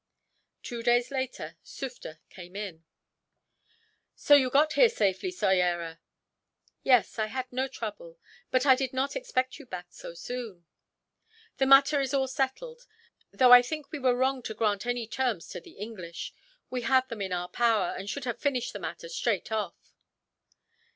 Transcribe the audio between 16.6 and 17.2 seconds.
We had